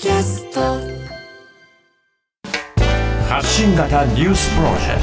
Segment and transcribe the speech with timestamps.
[0.00, 0.60] キャスト。
[3.28, 5.00] 発信型ニュースプロジェク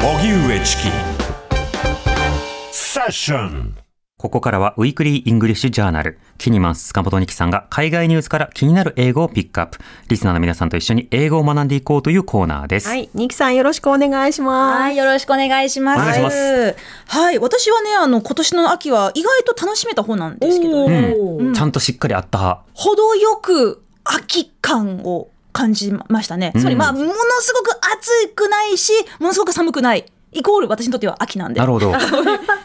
[0.00, 0.08] ト。
[0.08, 0.82] 荻上チキ。
[2.70, 3.74] セッション。
[4.20, 6.18] ここからは Weekly English Journal。
[6.36, 9.78] キニマンス塚本ニキさんが海外ニュースから気になる英語をピックアップ。
[10.08, 12.88] リスナーの皆さんと一緒に英語を学んでいこうというコーナーです。
[12.88, 14.78] はい、ニキさんよろしくお願いします。
[14.82, 16.00] はい、よろしくお願いします。
[16.02, 16.76] お願いします
[17.06, 21.54] はい、私はね、あの、今年の秋は意外と楽しめた方なんですけどね、うん。
[21.54, 22.62] ちゃんとしっかりあった派。
[22.74, 26.52] 程よく秋感を感じましたね。
[26.58, 30.04] つまり、まあ、ものすごく暑くないし、ものすごく寒くない。
[30.32, 31.60] イコール私にとっては秋なんで。
[31.60, 31.92] なるほど。
[31.98, 32.06] す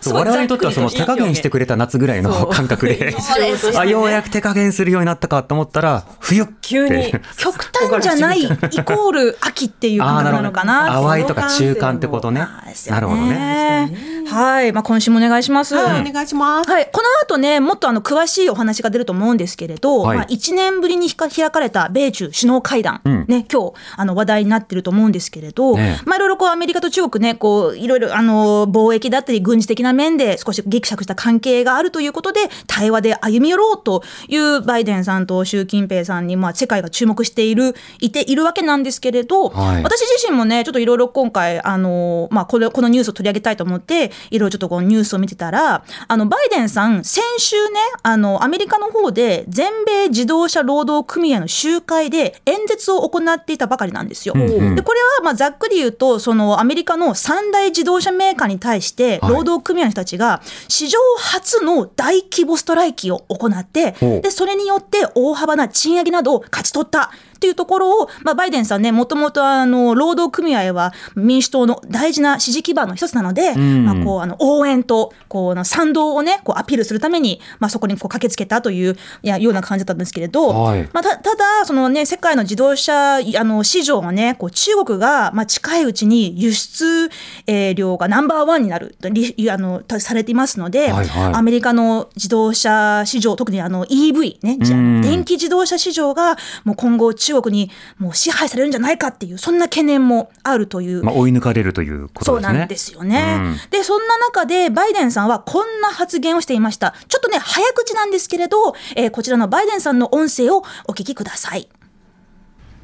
[0.09, 3.15] そう我々にとってはその手加減してくれた夏ぐらいの感覚で、
[3.75, 11.01] あ、ようやく手加減するようになったかと思ったら、冬急に極端じゃない イコール秋っていう感覚なのかな。
[11.01, 12.45] 淡いとか中間ってことね
[12.87, 14.15] なるほどね。
[14.27, 15.75] はい、まあ今週もお願いします。
[15.75, 16.69] はい、お願いします。
[16.69, 54.35] はい、この後ね、もっとあの詳しいお話が出ると思うんですけれど、はいまあ、1年ぶりにひか開かれた米中首脳会談、うんね、今日あの話題になってると思うんですけれど、ねまあ、いろいろこうアメリカと中国ね、こういろいろあの貿易だったり軍事的な面で少しギクシャクした関係があるということで、対話で歩み寄ろうというバイデンさんと習近平さんに、まあ、世界が注目している、いているわけなんですけれど、はい私自身もね、ちょっといろいろ今回、あの、まあ、これ、このニュースを取り上げたいと思って、いろいろちょっとこうニュースを見てたら、あの、バイデンさん、先週ね、あの、アメリカの方で、全米自動車労働組合の集会で演説を行っていたばかりなんですよ。
[54.35, 57.15] んうんで、これは、まあ、ざっくり言うと、その、アメリカの
[57.45, 67.11] 三大自動車メーカーに対して、はい労働組合の人たちが、史上初の大規模ストライキを行ってで、それによって大幅な賃上げなどを勝ち取った。
[67.45, 73.85] っていうところを、まあ、バイデンさんね、もともとあの労働組合は民主党の大事な支持基盤の一つなので、ん。
[73.85, 80.89] まあ、こうあの応援とこう賛同をね、こうアピールするために、まあ、そこにこう駆けつけたといういやような感じだったんですけれど、はい。
[80.91, 87.09] まあ、たただ、そのね、世界の自動車あの市場がね、こう中国が、まあ、近いうちに輸出、
[87.45, 91.33] えー量がナンバーワンになるあのたされていますので、はいはい。
[91.33, 101.03] アメリカの自動車市場、特にあの EV ね、電気自動車市場がもう今後中国にもう支配されるんじゃないかっていう、そんな懸念もあるという。
[101.03, 102.59] まあ、追い抜かれるということそうですね。
[102.59, 106.93] なんですよね、うんで、そんな中で、バイデンさんはこんな発言をしていました。
[107.07, 111.69] ちょっとね、早口なんですけれど、えーこちらのバイデンさんの音声をお聞きください。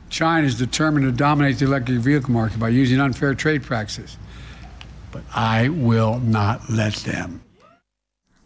[0.09, 4.17] China is determined to dominate the electric vehicle market by using unfair trade practices.
[5.11, 7.41] But I will not let them.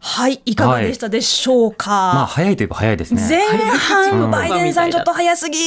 [0.07, 1.89] はい、いかがでしたでしょうか？
[1.89, 3.27] まあ、早いといえば早いですね。
[3.27, 5.57] 前半のバイデンさんちょっと早すぎ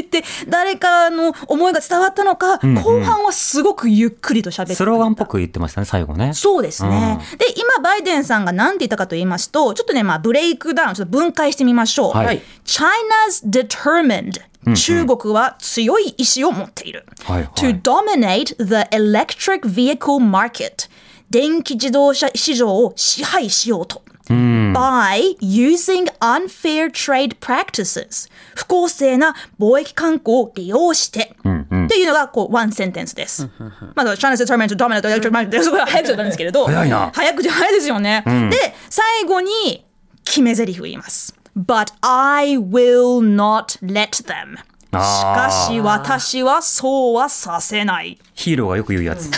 [0.00, 6.32] って誰かの思いが伝わったのか、んうん後半はすごくゆっくりと喋ってスローガンっぽく言ってましたね、最後ね。
[6.32, 7.20] そうですね。
[7.38, 12.16] で、今、バイデンさんが何て言ったかと言いますと、ちょっとね、まあ、ブレイクダウン、ちょっと分解してみましょう。
[12.16, 14.40] はい China's determined.
[14.74, 17.04] 中国は強い意志を持っている。
[17.24, 20.88] はいはい To dominate the electric vehicle market.
[21.32, 24.02] 電気自動車市場を支配しようと。
[24.28, 33.48] by using unfair trade practices 不公正な貿易慣行を利用して、っていうのがこうワンセンテンスです。
[33.94, 36.66] まだ China's determined to dominate the electric market すごい早口だったんですけれど。
[36.66, 37.10] 早いな。
[37.14, 38.22] 早口早いですよね。
[38.50, 39.84] で最後に
[40.24, 41.34] 決め台詞を言います。
[41.56, 44.58] But I will not let them
[44.92, 48.18] しかし私はそうはさせない。
[48.34, 49.30] ヒーローがよく言うやつ。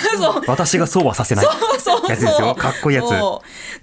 [0.46, 1.46] 私がそうはさせない。
[2.08, 2.54] やつですよ。
[2.54, 3.10] かっこいいやつ。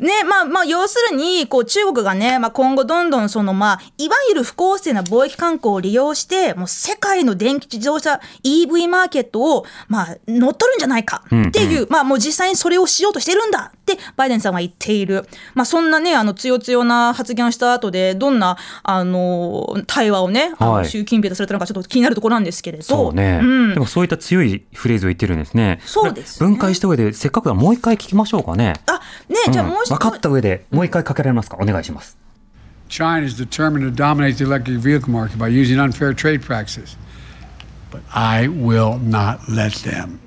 [0.02, 15.28] ね、まあまあ、要するに、こう、中国がね、まあ今後どんどんその、まあ、いわゆる不公正な貿易慣行を利用して、もう世界の電気自動車 EV マーケットを、まあ、乗っ取るんじゃないかっていう、まあもう実際にそれをしようとしてるんだって、バイデンさんは言っている。
[15.54, 22.84] まあそんなね、あの、強強な発言をした後で、どんな、あの、対話をね、あのはい習近平とされたのかちょっと気になるところなんですけれど。
[22.84, 25.80] そうね、んでもそういった強いフレーズを言ってるんですね。
[25.86, 28.74] そうですね分解した上で、せっかくだからもう一回聞きましょうかね。
[28.88, 32.18] あ、ね、じゃあもう一分かった上で、もう一回かけられますかお願いします。
[32.90, 36.98] China is determined to dominate the electric vehicle market by using unfair trade practices.
[37.90, 40.20] But I will not let them.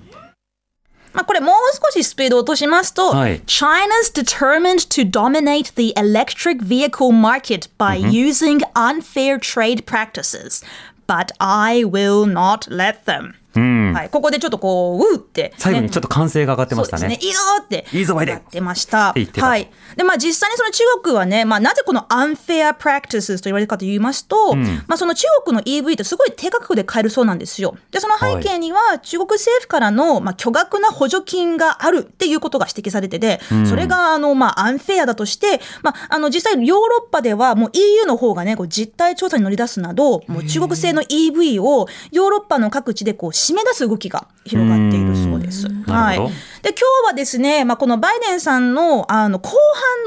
[1.15, 10.65] まあ、これもう少しスピードを落としますと、はい China's determined to dominate the electric vehicle market by using unfair trade practices.
[11.07, 13.35] But I will not let them.
[13.57, 17.19] うんはい、ここでちょっとこう、うーって、ね、最後にちょっと歓声が上がってましたねね。
[17.21, 17.87] いいよーって。
[17.93, 19.15] いいぞおいでやってました。
[19.15, 19.71] はい。
[19.97, 27.77] で、まあ実際にその中国はね、まあなぜこの unfair practices と言われるかと言いますと、まあその中国の EV ってすごい低価格で買えるそうなんですよ。
[27.91, 45.67] で、その背景には中国政府からの、まあ、巨額な補助金があるっていうことが指摘されてて、それがあの、まあ、アンフェアだとして、まあ、あの、実際ヨーロッパではもう EU の方がね、こう実態調査に乗り出すなど、もう中国製の EV をヨーロッパの各地でこう締め出す動きが広がっているそうです。
[45.67, 45.75] はい。
[45.87, 49.51] なるほどで、今日はですね、まあ、このバイデンさんの、あの、後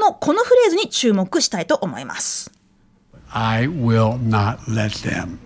[0.00, 2.50] のこのフレーズに注目したいと思います。
[3.30, 5.38] I will not let them.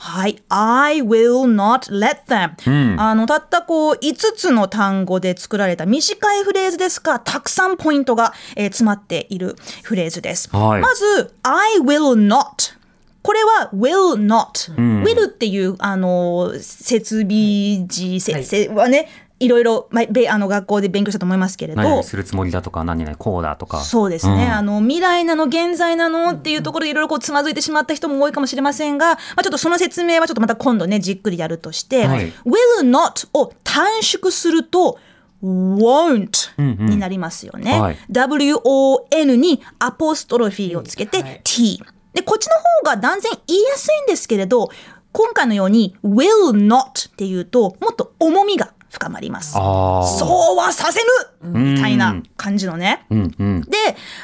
[0.00, 0.40] はい。
[0.48, 10.48] I will not let them、あの、たったこう、5つの単語で作られた短いフレーズですが、たくさんポイントが、えー詰まっているフレーズです。
[10.54, 12.77] はいまず、I will not。
[13.22, 19.08] これは will not、will っていう、あの、設備時、せせはね、
[19.40, 23.80] いろいろ、まあ、べあの学校で勉強したと思いますけれど、するつもりだとか、何々こうだとか。
[23.80, 24.54] そうですね、ん。
[24.54, 32.32] あの未来なの現在なのっていうところでいろいろこうつまずいてしまった人も多いかもしれませんが、まあ、ちょっとその説明はちょっとまた今度ねじっくりやるとして、はい。
[32.44, 34.98] will not を短縮すると
[35.42, 37.80] won't になりますよね。
[37.80, 37.98] はい。
[38.10, 41.80] Won にアポストロフィーをつけて t。
[42.18, 44.70] で、こっちの方が断然言いやすいんですけれど、
[45.12, 49.52] 今回のように will not っていうともっと重みが深まります。
[49.52, 51.00] そうはさせ
[51.44, 53.06] ぬみたいな感じのね。
[53.10, 53.60] うんうん。
[53.62, 53.76] で、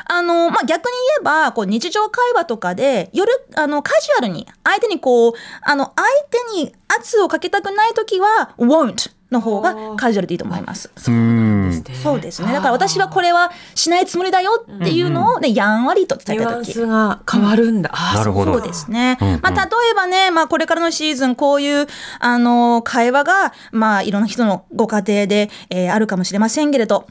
[0.07, 5.33] あの、まあ、逆に言えば、こう、日常会話とかで、夜、あの、カジュアルに、相手にこう、
[5.63, 6.09] あの、相
[6.57, 10.91] 手に圧をかけたくないときは、won't の方がカジュアルでいいと思います。
[11.09, 11.85] うん。
[12.03, 12.53] そうですね。
[12.53, 16.71] だから私はこれはしないつもりだよっていうのを、ね、やんわりと伝えニュアたとき。
[16.71, 17.93] ンスが変わるんだ。
[18.15, 19.19] なるほどそうですね。
[19.43, 19.61] まあ、例
[19.91, 21.87] えばね、まあ、これからのシーズン、こういう、
[22.21, 27.07] あの、会話が、まあ、いろんな人のご家庭で、えーあるかもしれませんけれど、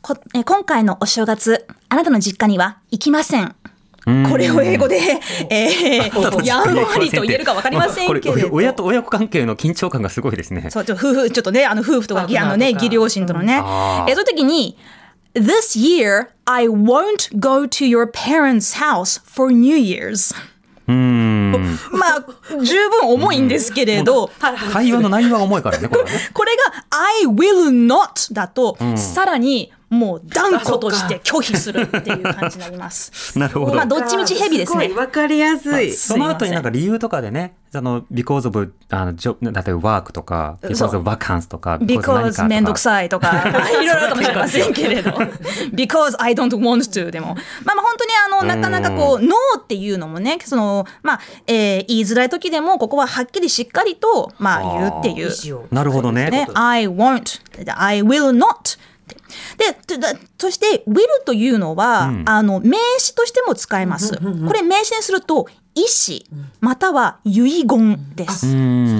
[0.00, 3.54] こえー今回のお正月、あなたの実家には行きません。
[4.04, 4.98] これを英語で、
[5.48, 8.48] えー、やんわりと言えるかわかりませんけれど。
[8.50, 10.70] 親と親子関係の緊張感がすごいですね。
[10.70, 13.54] そう、ちょ夫婦、ちょっとね、あの夫婦とか、あのね、義両親とのね。
[13.54, 14.76] えー、その時に、
[15.34, 20.34] This year, I won't go to your parents' house for New Year's.
[20.88, 21.78] うん。
[21.92, 22.26] まあ、
[22.62, 24.30] 十分重いんですけれど、
[24.72, 26.12] 会話の内容は重いからね、これはね。
[26.34, 33.12] これが I will not だと、さらにもう断固として拒否するっていう感じになります。
[33.38, 34.88] なるほどまあ、どっちみちヘビですね。
[34.96, 35.92] わかりやすい。
[35.92, 42.80] その後になんか理由とかでね、あの、because of, あの、ジョ例えば work とか、because of vacancy とか、because めんどくい。
[42.80, 45.10] さいとか、 まあいろいろあるかもしれませんけれど、
[45.72, 47.34] because I don't want to でも、
[47.64, 48.10] まあまあ本当に
[48.40, 55.60] あの、なかなかこう、no っていうのもね、その、まあ、えー言いづらい時でも、ここははっきりしっかりと、まあ言うっていう。
[55.70, 56.30] なるほどね。
[56.30, 57.40] ね、I won't,
[57.76, 58.78] I will not
[59.58, 64.16] で、でそして、will というのは、あの、名詞としても使えます。
[64.16, 66.18] これ名詞にすると、意思、
[66.60, 68.46] または遺言です。
[68.46, 68.50] う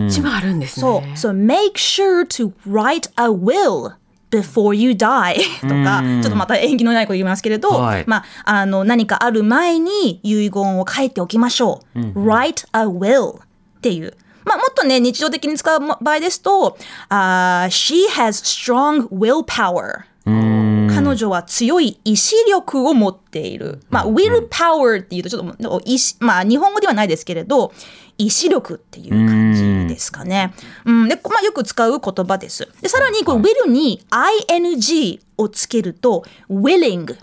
[0.06, 0.08] ん。
[0.10, 1.12] ちもあるんですそう、ね。
[1.16, 3.92] so make sure to write a will
[4.30, 11.98] before you die とか、ちょっとまた縁起のないこと言いますけれど、はいまあ、あの、何かある前に遺言を書いておきましょう。
[11.98, 13.40] write a will っ
[13.82, 14.16] ていう。
[14.44, 16.76] まあ、もっとね、日常的に使う場合ですと、
[17.10, 20.04] あー she has strong willpower.
[20.24, 23.80] 彼女は強い意志力を持っている。
[23.90, 27.72] まあ、willpower っていうとちょっと意志、まあ、日本語ではないですけれど、
[28.18, 29.54] 意志力っていう感
[29.88, 30.54] じですかね。
[30.84, 32.68] うん、で、まあ、よく使う言葉です。
[32.80, 37.16] で、さらに、この will に ing をつけると、willing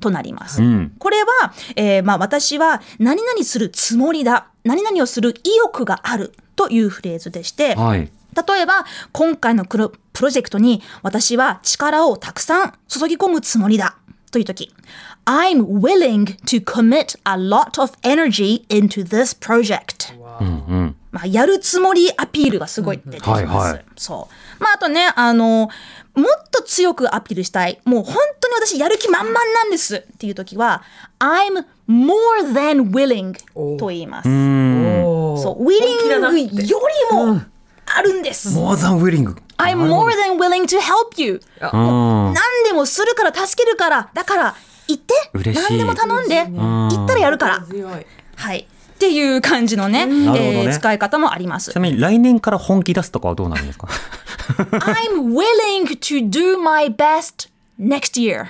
[0.00, 0.62] となります。
[0.98, 4.48] これは、えーまあ、私は何々するつもりだ。
[4.62, 8.10] 何々をする意欲があるというフレーズでして、はい。
[8.34, 9.90] 例えば、今回のプロ
[10.30, 13.96] ジェクトに私は力をたくさん注ぎ込むつもりだ。
[14.30, 14.74] という時、
[15.26, 20.12] I'm willing to commit a lot of energy into this project.
[21.12, 23.44] まあ、やるつもりアピールがすごい出てきます。
[23.44, 24.62] はいはいそう。
[24.62, 25.70] まあ、あとね、あの、
[26.14, 27.80] もっと強くアピールしたい。
[27.84, 30.82] もう本当に私やる気満々なんですっていう時は、
[31.20, 33.36] I'm more than willing
[33.78, 34.28] と言います。
[34.28, 37.40] そう、willing よりも
[37.96, 38.48] あるんです。
[38.58, 39.36] more than willing.
[39.56, 41.40] I'm more than willing to help you.
[41.60, 42.34] うん。
[42.34, 44.10] 何でもするから助けるから。
[44.12, 44.54] だから、
[44.88, 45.14] 言って。
[45.32, 46.46] 嬉しい何でも頼んで。
[46.50, 47.64] 言ったらやるから。
[48.36, 48.66] はい。
[48.94, 51.74] っていう感じのね、なるほどねえー使い方もありますち。
[51.74, 53.88] なみに来年から本気出すとかはどうなるんですか
[54.56, 58.46] ？I'm willing to do my best next year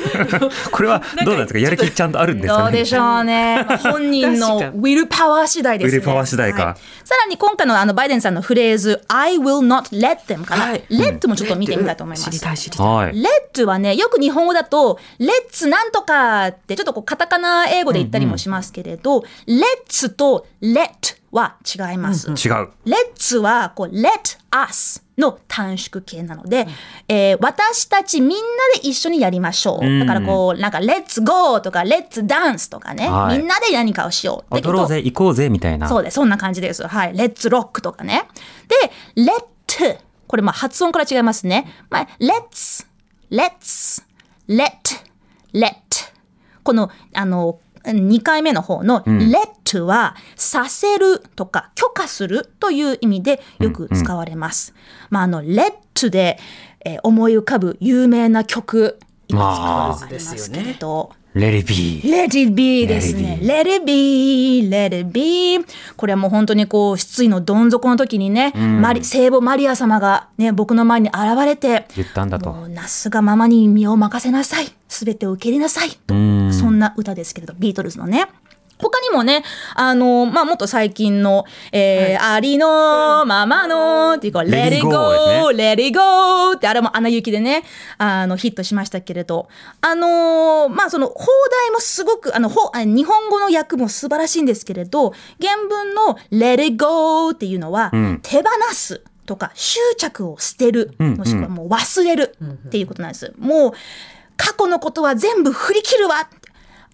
[0.72, 1.58] これはどうなんですか？
[1.58, 3.64] やる気ちゃんとあるんですかねどうでしょうね。
[3.68, 5.98] ま あ本人のウィルパワー次第ですね。
[5.98, 6.74] ウィルパワー次第かはい
[7.06, 12.30] さらに今回のあのバイデンさんのフレーズ I will not let them から、はい let もちょっと見てみたいと思います。
[12.30, 12.86] 知りたい知りたい。
[12.86, 13.12] はい。
[13.54, 20.88] let はね、よく日本語だと、let's なんとかってちょっとこうカタカナ英語で言ったりもしますけれど、let's と let
[21.32, 22.28] は違います。
[22.28, 22.34] 違う。
[22.84, 26.66] Let's はこう Let us の短縮形なので、
[27.08, 28.36] えー私たちみんな
[28.74, 29.98] で一緒にやりましょう。
[30.00, 34.54] だからこうなんか Let's go とか Let's dance とかね、はいみんなで何かをしよう。
[34.56, 35.88] 踊ろうぜ、行こうぜ、みたいな。
[35.88, 36.14] そうです。
[36.14, 36.86] そんな感じです。
[36.86, 37.14] はい。
[37.14, 38.24] Let's rock とかね。
[39.16, 41.66] で、Let これまあ発音から違いますね。
[41.90, 42.86] まあ、Let's
[43.30, 44.02] Let's
[44.48, 44.70] Let
[45.52, 45.74] Let
[46.62, 47.60] このあの
[47.92, 54.74] 2回目の方の let はさせるとか許可するという意味でよく使われます。
[55.10, 56.38] まああの let で、
[56.84, 61.12] えー思い浮かぶ有名な曲いくつかありますけれど。
[61.36, 62.00] Let it be.
[62.02, 63.38] Let it be ですね。
[63.42, 65.62] Let it be, let it be.
[65.94, 74.68] これはもう本当にこう、失意のどん底の時にね、マリ聖母マリア様がね、僕の前に現れて、言ったんだとなすがままに身を任せなさい。
[74.88, 75.90] すべてを受け入れなさい。
[75.90, 76.45] とそん
[76.78, 78.28] な歌ですけれど、ビートルズのね。
[78.78, 79.42] 他にもね、
[79.74, 87.62] あの、まあ、もっと最近の、えーありのままの、っていうか、Let it it go go, です Let it go って、あれもアナ雪でね、
[87.96, 89.48] あの、ヒットしましたけれど、
[89.80, 91.24] あのーまあ、その、放
[91.64, 97.90] 題もすごく、あの、ほあ日本語の訳も素晴らしいんですけれど、原文の Let it go っていうのは、
[98.22, 99.02] 手放す。
[99.24, 102.36] とか執着を捨てる、もしくはもう忘れる
[102.68, 103.32] っていうことなんです。
[103.38, 103.72] もう
[104.36, 106.28] 過去のことは全部振り切るわ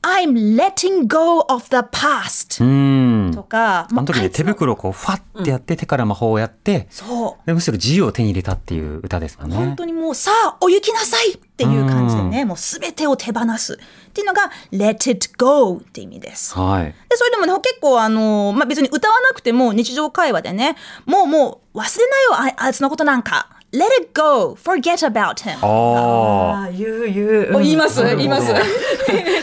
[0.02, 3.32] I'm letting go of the past うーん。
[3.32, 9.56] とか、あの時ね、手袋をこう、ファッてやって、手から魔法をやって、そうでむしろ自由を手に入れたっていう歌ですもんね。
[9.56, 13.78] 本当にもうさあお行きなさいっていう感じでね、もうすべてを手放す
[14.08, 16.58] っていうのが let it go って意味です。
[16.58, 16.84] はい。
[16.86, 27.56] でそれでもね結構あの、まあ、別に歌わなくても日常会話でねもうもう忘れないよああいつのことなんか let it go forget about him あああ、言う言う。
[27.56, 28.52] お言います言います。
[28.52, 28.60] あ。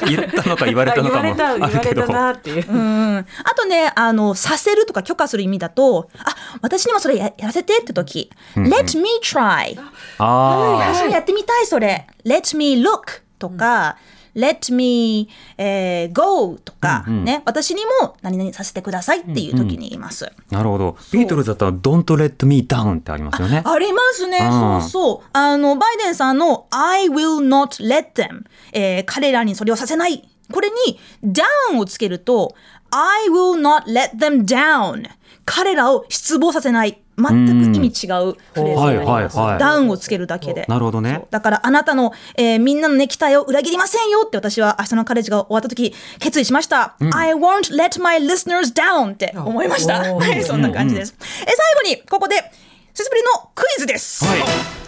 [0.08, 2.08] 言ったのか言われたのかも言われた、言われた。
[2.08, 2.72] なっていう。
[2.72, 9.78] うんあとね、あの、させるとか許可する意味だと、あ、私にもそれややらせてって時、let me try。
[10.20, 12.08] あ私もやってみたい、それ。
[12.26, 13.98] let me look とか、
[14.40, 20.26] let me、えー go とか、ね、私にも何々させてくださいっていう時に言います。
[20.28, 20.32] あ。
[20.56, 20.98] なるほど。
[21.12, 23.62] ビートルズだったら、Don't let me down ってありますよね。
[23.66, 24.38] ありますね。
[24.42, 25.30] うんそうそう。
[25.34, 30.28] あの、バイデンさんの I will not let them、えー彼らにそれをさせない。
[30.52, 32.56] これに down をつけると
[32.92, 35.08] I will not let them down。
[35.46, 37.02] 彼らを失望させない。
[37.20, 39.38] 全く意味違うフレーズになります。
[39.38, 40.66] はいはいはいダウンをつけるだけで。
[40.68, 46.96] なるほどねだからあなたの、えーみんなのね、期待を裏切りませんよって私は明日のカレッジが終わった時決意しました。
[47.14, 50.04] I won't let my listeners down って思いました。
[50.44, 51.16] そんな感じです。
[51.20, 51.46] え
[51.84, 52.36] 最後にここで
[52.94, 54.26] 久しぶりのクイズです。
[54.26, 54.40] はい。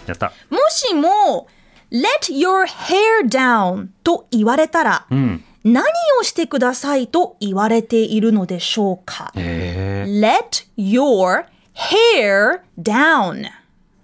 [0.06, 0.32] やった。
[0.50, 1.48] もしも
[1.90, 5.44] Let your hair down と言われたら、うん。
[5.64, 5.84] 何
[6.20, 13.46] をしてくださいと言われているのでしょうか？Let your hair down.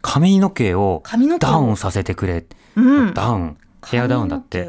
[0.02, 1.50] 髪の毛を髪の毛を。
[1.50, 2.44] ダウンさせてくれ。
[3.14, 3.56] ダウン。
[3.86, 4.68] ヘアダウンだって。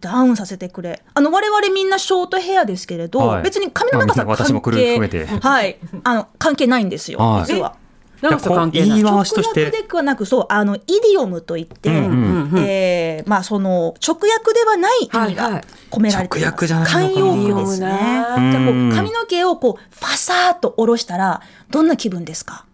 [0.00, 1.02] ダウンさせてくれ。
[1.14, 3.42] あの我々みんなショートヘアですけれど、はい。
[3.42, 4.98] 別に髪の長さ関係
[5.40, 5.78] はい。
[6.04, 7.46] あの関係ないんですよ、はい。
[7.46, 7.76] 実は。
[8.20, 9.02] 長さ関係ない言い。
[9.04, 9.82] 回しとし直訳て。
[9.82, 16.50] ではなくそうあのイディオムといって、うんえーまあその直訳ではない意味がはいはい込められています。
[16.50, 17.86] 直訳じゃない慣用句ですね。
[17.86, 22.64] じゃこうんう髪の毛をこうファサーっと下ろしたらどんな気分ですか？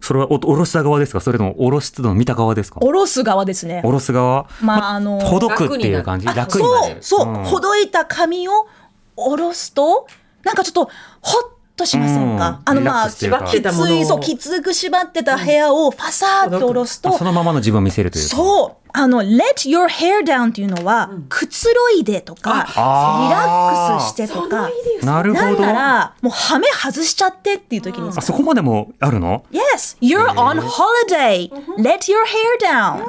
[0.00, 1.20] それはお下ろした側ですか？
[1.20, 2.80] それとも下ろすの見た側ですか？
[2.80, 3.90] 下ろす側ですね下。
[3.92, 4.48] ろす側？
[4.60, 6.26] まああのほどくっていう感じ？
[6.26, 7.02] あ楽になれる。
[7.02, 8.66] そうそう、んほどいた髪を
[9.14, 10.08] 下ろすと
[10.42, 10.90] なんかちょっと
[11.20, 12.60] ほっとしませんか、うん。
[12.64, 18.36] あのまあきついそうきつく縛ってた部屋をファサーって下ろすとそのままの自分を見せるというか。
[18.36, 24.70] そうあの let your hair down っていうのは、くつろいでとかリラックスしてとか
[25.02, 25.60] なんなるほど。
[25.60, 31.50] ならもうハメ外しちゃってっていう時にあそこまでもあるの？Yes, you're on holiday.
[31.78, 33.04] Let your hair down.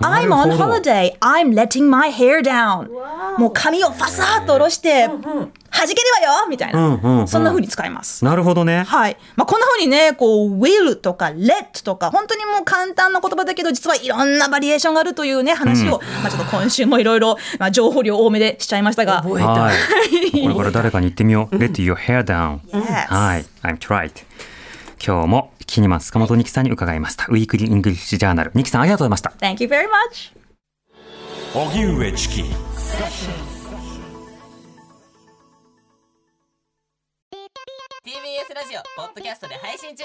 [0.00, 1.16] I'm な on holiday.
[1.20, 2.88] I'm letting my hair down.
[3.38, 8.24] もう髪をファサーっと下ろして、弾けるわよみたいうんうんうなんそんな風に使います。
[8.24, 8.84] なるほどね。
[8.84, 9.16] はい。
[9.36, 19.22] まあ、こんな風にね、こう、will とか let とか、本当にもう簡単な言葉だけど、実はいろんなバリエーションがあるというね、話を、まあ、ちょっと今週もいろいろ、まあ、情報量多めでしちゃいましたが。
[19.22, 19.48] 覚えた。
[19.48, 20.42] はい。
[20.42, 21.56] これから誰かに言ってみよう。
[21.56, 22.60] Let your hair down.
[22.72, 23.44] はい。
[23.62, 24.12] I'm tried.
[25.04, 27.26] 今日もキニマンス塚本ニキさんに伺いました。
[27.26, 28.52] Weekly English Journal。
[28.54, 29.32] ニキさんありがとうございました。
[29.40, 30.32] Thank you very much!
[31.54, 32.42] 荻上チキ
[38.06, 40.04] TBS ラジオポッドキャストで配信中